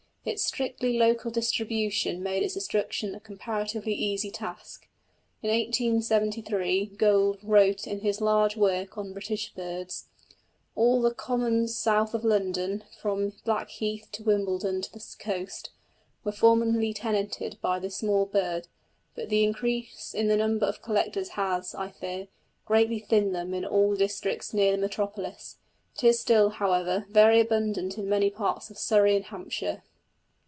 Its 0.23 0.45
strictly 0.45 0.99
local 0.99 1.31
distribution 1.31 2.21
made 2.21 2.43
its 2.43 2.53
destruction 2.53 3.15
a 3.15 3.19
comparatively 3.19 3.95
easy 3.95 4.29
task. 4.29 4.87
In 5.41 5.49
1873 5.49 6.91
Gould 6.95 7.39
wrote 7.41 7.87
in 7.87 8.01
his 8.01 8.21
large 8.21 8.55
work 8.55 8.99
on 8.99 9.13
British 9.13 9.51
Birds: 9.55 10.09
"All 10.75 11.01
the 11.01 11.11
commons 11.11 11.75
south 11.75 12.13
of 12.13 12.23
London, 12.23 12.83
from 13.01 13.33
Blackheath 13.45 14.13
and 14.17 14.27
Wimbledon 14.27 14.83
to 14.83 14.93
the 14.93 15.03
coast, 15.17 15.71
were 16.23 16.31
formerly 16.31 16.93
tenanted 16.93 17.57
by 17.59 17.79
this 17.79 18.03
little 18.03 18.27
bird; 18.27 18.67
but 19.15 19.29
the 19.29 19.43
increase 19.43 20.13
in 20.13 20.27
the 20.27 20.37
number 20.37 20.67
of 20.67 20.83
collectors 20.83 21.29
has, 21.29 21.73
I 21.73 21.89
fear, 21.89 22.27
greatly 22.67 22.99
thinned 22.99 23.33
them 23.33 23.55
in 23.55 23.65
all 23.65 23.89
the 23.89 23.97
districts 23.97 24.53
near 24.53 24.71
the 24.73 24.77
metropolis; 24.77 25.57
it 25.95 26.03
is 26.03 26.19
still, 26.19 26.49
however, 26.51 27.07
very 27.09 27.39
abundant 27.39 27.97
in 27.97 28.07
many 28.07 28.29
parts 28.29 28.69
of 28.69 28.77
Surrey 28.77 29.15
and 29.15 29.25
Hampshire." 29.25 29.81